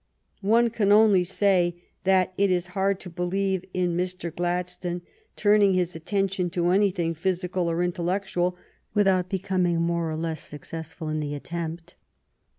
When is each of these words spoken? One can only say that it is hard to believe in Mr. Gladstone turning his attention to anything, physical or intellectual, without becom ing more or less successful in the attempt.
One 0.41 0.71
can 0.71 0.91
only 0.91 1.23
say 1.23 1.79
that 2.05 2.33
it 2.35 2.49
is 2.49 2.65
hard 2.73 2.99
to 3.01 3.09
believe 3.11 3.63
in 3.71 3.95
Mr. 3.95 4.35
Gladstone 4.35 5.03
turning 5.35 5.75
his 5.75 5.95
attention 5.95 6.49
to 6.49 6.71
anything, 6.71 7.13
physical 7.13 7.69
or 7.69 7.83
intellectual, 7.83 8.57
without 8.95 9.29
becom 9.29 9.67
ing 9.67 9.81
more 9.83 10.09
or 10.09 10.15
less 10.15 10.41
successful 10.41 11.07
in 11.07 11.19
the 11.19 11.35
attempt. 11.35 11.93